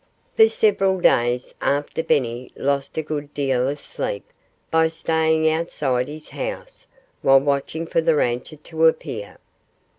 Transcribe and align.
For 0.35 0.49
several 0.49 0.99
days 0.99 1.53
afterward 1.61 2.07
Benny 2.07 2.49
lost 2.55 2.97
a 2.97 3.03
good 3.03 3.31
deal 3.35 3.67
of 3.69 3.79
sleep 3.79 4.25
by 4.71 4.87
staying 4.87 5.47
outside 5.47 6.07
his 6.07 6.29
house 6.29 6.87
while 7.21 7.39
watching 7.39 7.85
for 7.85 8.01
the 8.01 8.15
rancher 8.15 8.55
to 8.55 8.85
appear. 8.87 9.37